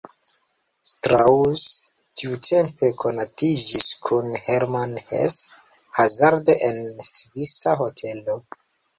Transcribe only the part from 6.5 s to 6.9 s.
en